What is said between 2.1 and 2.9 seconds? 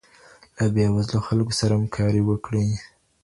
وکړئ.